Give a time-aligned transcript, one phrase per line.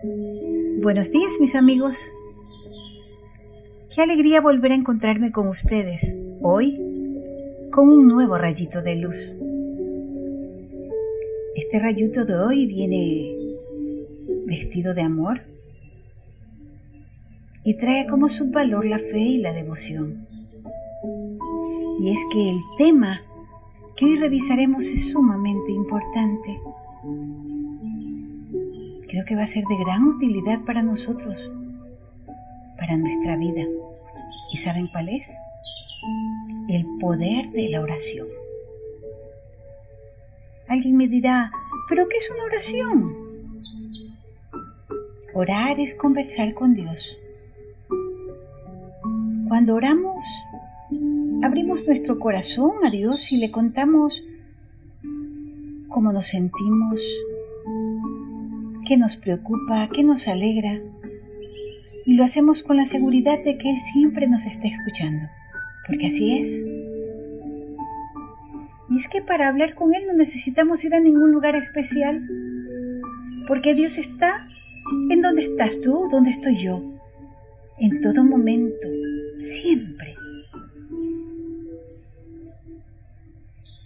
[0.00, 1.98] Buenos días mis amigos.
[3.92, 6.78] Qué alegría volver a encontrarme con ustedes hoy
[7.72, 9.34] con un nuevo rayito de luz.
[11.56, 13.36] Este rayito de hoy viene
[14.46, 15.40] vestido de amor
[17.64, 20.24] y trae como subvalor la fe y la devoción.
[21.98, 23.22] Y es que el tema
[23.96, 26.60] que hoy revisaremos es sumamente importante.
[29.08, 31.50] Creo que va a ser de gran utilidad para nosotros,
[32.76, 33.64] para nuestra vida.
[34.52, 35.34] ¿Y saben cuál es?
[36.68, 38.28] El poder de la oración.
[40.68, 41.50] Alguien me dirá,
[41.88, 43.14] ¿pero qué es una oración?
[45.32, 47.16] Orar es conversar con Dios.
[49.48, 50.22] Cuando oramos,
[51.42, 54.22] abrimos nuestro corazón a Dios y le contamos
[55.88, 57.00] cómo nos sentimos,
[58.88, 60.80] qué nos preocupa, qué nos alegra.
[62.06, 65.26] Y lo hacemos con la seguridad de que Él siempre nos está escuchando,
[65.86, 66.64] porque así es.
[68.88, 72.26] Y es que para hablar con Él no necesitamos ir a ningún lugar especial,
[73.46, 74.48] porque Dios está
[75.10, 76.82] en donde estás tú, donde estoy yo,
[77.78, 78.88] en todo momento,
[79.38, 80.14] siempre.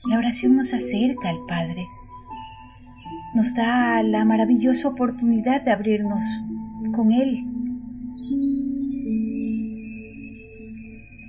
[0.08, 1.88] La oración nos acerca al Padre,
[3.34, 6.22] nos da la maravillosa oportunidad de abrirnos
[6.92, 7.44] con Él.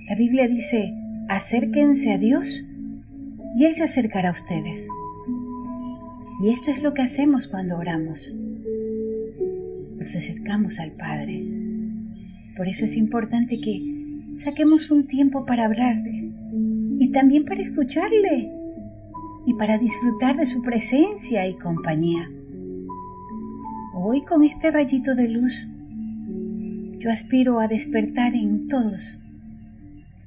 [0.08, 0.94] La Biblia dice,
[1.28, 2.64] acérquense a Dios
[3.56, 4.86] y Él se acercará a ustedes.
[6.42, 8.34] Y esto es lo que hacemos cuando oramos.
[9.96, 11.42] Nos acercamos al Padre.
[12.56, 13.80] Por eso es importante que
[14.36, 16.32] saquemos un tiempo para hablarle
[16.98, 18.52] y también para escucharle
[19.46, 22.30] y para disfrutar de su presencia y compañía.
[23.94, 25.68] Hoy con este rayito de luz,
[26.98, 29.18] yo aspiro a despertar en todos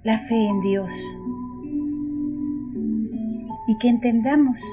[0.04, 0.92] la fe en Dios
[3.68, 4.64] y que entendamos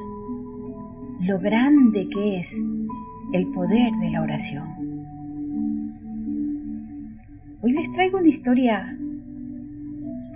[1.20, 2.54] lo grande que es
[3.32, 4.68] el poder de la oración.
[7.62, 8.98] Hoy les traigo una historia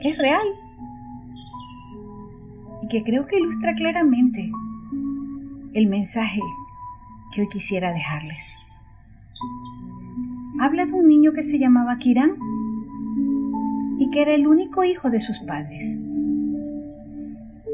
[0.00, 0.46] que es real
[2.88, 4.50] que creo que ilustra claramente
[5.74, 6.40] el mensaje
[7.32, 8.54] que hoy quisiera dejarles.
[10.58, 12.36] Habla de un niño que se llamaba Kiran
[13.98, 15.98] y que era el único hijo de sus padres.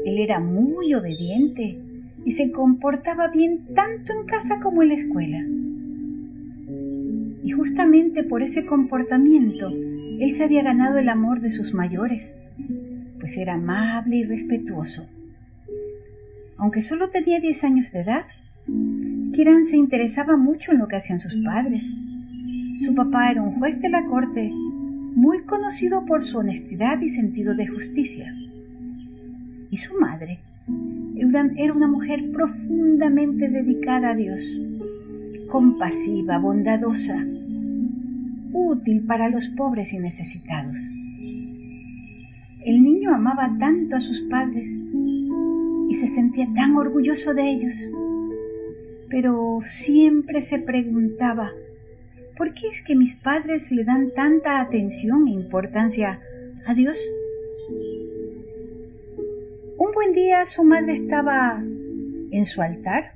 [0.05, 1.81] Él era muy obediente
[2.25, 5.45] y se comportaba bien tanto en casa como en la escuela.
[7.43, 12.35] Y justamente por ese comportamiento, él se había ganado el amor de sus mayores
[13.25, 15.09] pues era amable y respetuoso.
[16.57, 18.27] Aunque solo tenía 10 años de edad,
[19.33, 21.91] Kiran se interesaba mucho en lo que hacían sus padres.
[22.77, 27.55] Su papá era un juez de la corte, muy conocido por su honestidad y sentido
[27.55, 28.31] de justicia.
[29.71, 30.41] Y su madre
[31.57, 34.61] era una mujer profundamente dedicada a Dios,
[35.49, 37.25] compasiva, bondadosa,
[38.53, 40.91] útil para los pobres y necesitados.
[42.65, 44.79] El niño amaba tanto a sus padres
[45.87, 47.91] y se sentía tan orgulloso de ellos.
[49.07, 51.51] Pero siempre se preguntaba,
[52.35, 56.21] ¿por qué es que mis padres le dan tanta atención e importancia
[56.65, 56.99] a Dios?
[59.77, 61.63] Un buen día su madre estaba
[62.31, 63.13] en su altar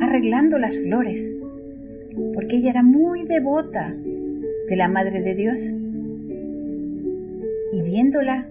[0.00, 1.34] arreglando las flores,
[2.32, 3.92] porque ella era muy devota
[4.68, 5.74] de la Madre de Dios
[7.74, 8.48] y viéndola,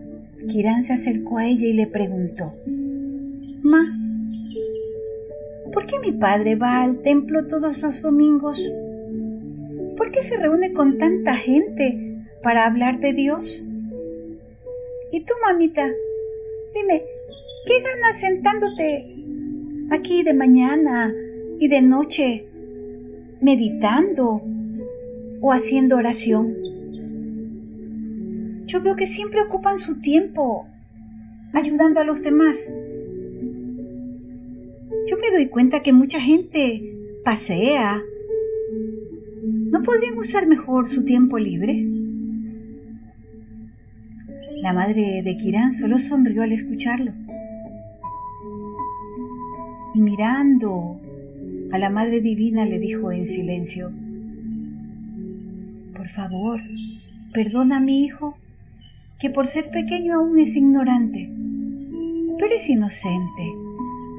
[0.50, 2.56] Kiran se acercó a ella y le preguntó,
[3.64, 3.98] Ma,
[5.72, 8.62] ¿por qué mi padre va al templo todos los domingos?
[9.96, 13.64] ¿Por qué se reúne con tanta gente para hablar de Dios?
[15.12, 15.90] Y tú, mamita,
[16.74, 17.06] dime,
[17.66, 19.16] ¿qué ganas sentándote
[19.92, 21.14] aquí de mañana
[21.60, 22.48] y de noche
[23.40, 24.42] meditando
[25.42, 26.73] o haciendo oración?
[28.74, 30.68] Yo veo que siempre ocupan su tiempo
[31.54, 32.72] ayudando a los demás.
[35.06, 38.02] Yo me doy cuenta que mucha gente pasea.
[39.72, 41.88] ¿No podrían usar mejor su tiempo libre?
[44.56, 47.12] La madre de Kiran solo sonrió al escucharlo.
[49.94, 51.00] Y mirando
[51.72, 53.92] a la Madre Divina le dijo en silencio,
[55.96, 56.60] Por favor,
[57.34, 58.36] perdona a mi hijo
[59.24, 61.32] que por ser pequeño aún es ignorante,
[62.38, 63.56] pero es inocente.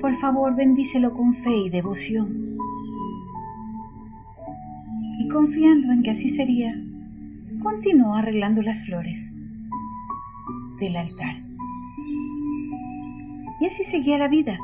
[0.00, 2.56] Por favor, bendícelo con fe y devoción.
[5.30, 6.80] confiando en que así sería,
[7.62, 9.30] continuó arreglando las flores
[10.78, 11.36] del altar.
[13.60, 14.58] Y así seguía la vida.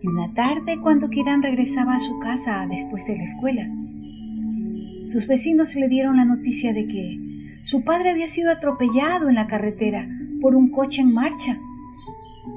[0.00, 3.68] Y una tarde, cuando Kiran regresaba a su casa después de la escuela,
[5.08, 7.23] sus vecinos le dieron la noticia de que
[7.64, 10.06] su padre había sido atropellado en la carretera
[10.42, 11.58] por un coche en marcha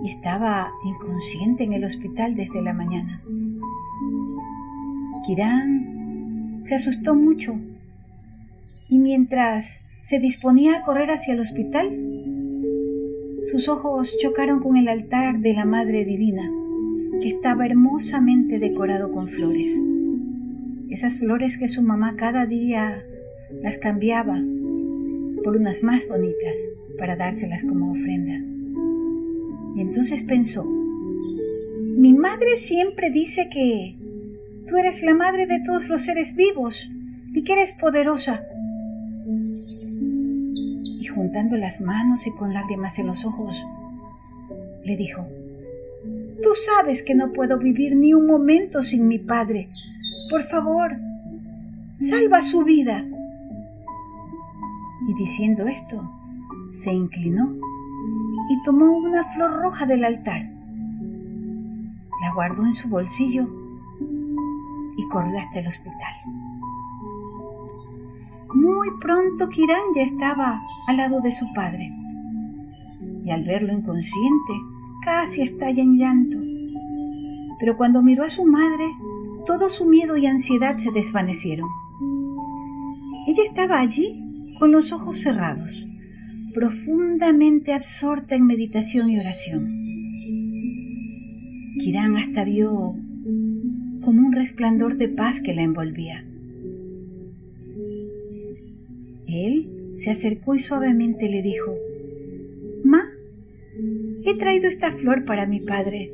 [0.03, 3.23] y estaba inconsciente en el hospital desde la mañana.
[5.25, 7.57] Kiran se asustó mucho
[8.89, 11.89] y mientras se disponía a correr hacia el hospital,
[13.43, 16.51] sus ojos chocaron con el altar de la Madre Divina,
[17.21, 19.71] que estaba hermosamente decorado con flores.
[20.89, 23.05] Esas flores que su mamá cada día
[23.61, 24.41] las cambiaba
[25.47, 26.57] por unas más bonitas
[26.99, 28.33] para dárselas como ofrenda.
[29.77, 33.95] Y entonces pensó, mi madre siempre dice que
[34.67, 36.91] tú eres la madre de todos los seres vivos
[37.33, 38.45] y que eres poderosa.
[40.99, 43.55] Y juntando las manos y con lágrimas en los ojos,
[44.83, 45.29] le dijo,
[46.43, 49.69] tú sabes que no puedo vivir ni un momento sin mi padre.
[50.29, 50.97] Por favor,
[51.99, 53.05] salva su vida.
[55.07, 56.11] Y diciendo esto,
[56.73, 57.55] se inclinó
[58.49, 60.41] y tomó una flor roja del altar.
[62.21, 63.47] La guardó en su bolsillo
[64.97, 66.13] y corrió hasta el hospital.
[68.53, 71.91] Muy pronto Kirán ya estaba al lado de su padre
[73.23, 74.53] y al verlo inconsciente
[75.03, 76.37] casi estalla en llanto.
[77.59, 78.85] Pero cuando miró a su madre,
[79.45, 81.69] todo su miedo y ansiedad se desvanecieron.
[83.27, 84.26] Ella estaba allí
[84.57, 85.87] con los ojos cerrados
[86.57, 89.71] profundamente absorta en meditación y oración.
[91.77, 92.95] Kirán hasta vio
[94.01, 96.25] como un resplandor de paz que la envolvía.
[99.27, 101.75] Él se acercó y suavemente le dijo,
[102.83, 103.03] Ma,
[104.25, 106.11] he traído esta flor para mi padre.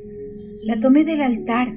[0.64, 1.74] La tomé del altar.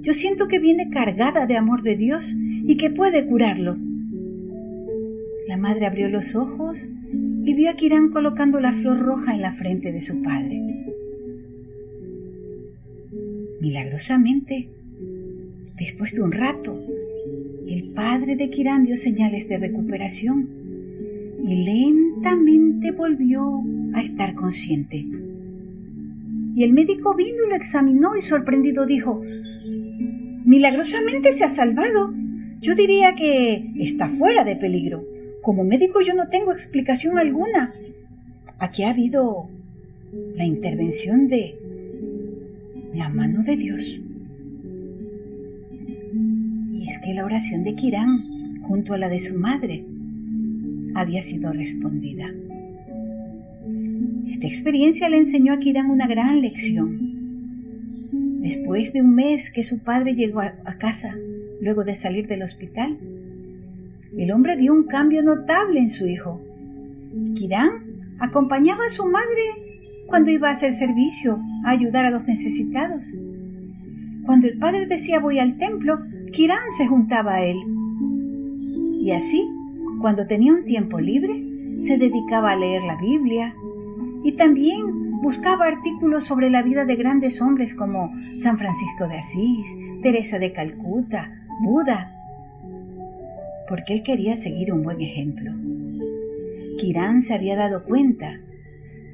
[0.00, 3.76] Yo siento que viene cargada de amor de Dios y que puede curarlo.
[5.48, 9.52] La madre abrió los ojos y vio a Kirán colocando la flor roja en la
[9.52, 10.62] frente de su padre.
[13.60, 14.70] Milagrosamente,
[15.76, 16.82] después de un rato,
[17.66, 20.48] el padre de Kirán dio señales de recuperación
[21.44, 23.62] y lentamente volvió
[23.92, 25.06] a estar consciente.
[26.56, 29.20] Y el médico vino y lo examinó y sorprendido dijo,
[30.44, 32.14] Milagrosamente se ha salvado.
[32.60, 35.13] Yo diría que está fuera de peligro.
[35.44, 37.70] Como médico yo no tengo explicación alguna.
[38.60, 39.50] Aquí ha habido
[40.34, 41.58] la intervención de
[42.94, 44.00] la mano de Dios.
[46.70, 49.84] Y es que la oración de Kirán, junto a la de su madre,
[50.94, 52.32] había sido respondida.
[54.26, 58.40] Esta experiencia le enseñó a Kirán una gran lección.
[58.40, 61.18] Después de un mes que su padre llegó a casa,
[61.60, 62.98] luego de salir del hospital,
[64.16, 66.40] el hombre vio un cambio notable en su hijo.
[67.34, 73.12] Kirán acompañaba a su madre cuando iba a hacer servicio, a ayudar a los necesitados.
[74.24, 75.98] Cuando el padre decía voy al templo,
[76.32, 77.58] Kirán se juntaba a él.
[79.00, 79.44] Y así,
[80.00, 81.34] cuando tenía un tiempo libre,
[81.80, 83.54] se dedicaba a leer la Biblia
[84.22, 89.76] y también buscaba artículos sobre la vida de grandes hombres como San Francisco de Asís,
[90.02, 92.13] Teresa de Calcuta, Buda
[93.68, 95.52] porque él quería seguir un buen ejemplo.
[96.78, 98.40] Kirán se había dado cuenta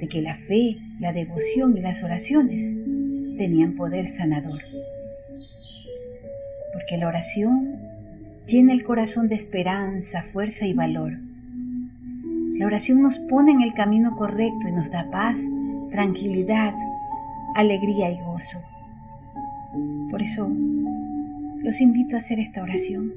[0.00, 2.74] de que la fe, la devoción y las oraciones
[3.36, 4.62] tenían poder sanador.
[6.72, 7.78] Porque la oración
[8.46, 11.18] llena el corazón de esperanza, fuerza y valor.
[12.54, 15.40] La oración nos pone en el camino correcto y nos da paz,
[15.90, 16.74] tranquilidad,
[17.54, 18.60] alegría y gozo.
[20.10, 20.50] Por eso
[21.62, 23.12] los invito a hacer esta oración.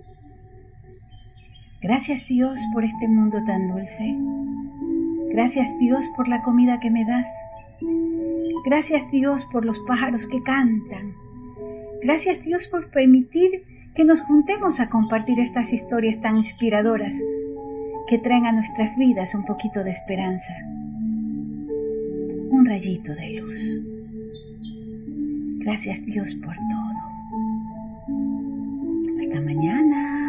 [1.84, 4.18] Gracias Dios por este mundo tan dulce.
[5.30, 7.28] Gracias Dios por la comida que me das.
[8.64, 11.14] Gracias Dios por los pájaros que cantan.
[12.02, 17.22] Gracias Dios por permitir que nos juntemos a compartir estas historias tan inspiradoras
[18.08, 20.54] que traen a nuestras vidas un poquito de esperanza.
[22.50, 23.60] Un rayito de luz.
[25.60, 27.02] Gracias Dios por todo.
[29.20, 30.23] Hasta mañana.